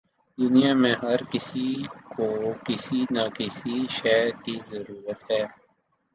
[0.37, 1.67] دنیا میں ہر کسی
[2.15, 2.27] کو
[2.65, 5.43] کسی نہ کسی شے کی ضرورت ہے۔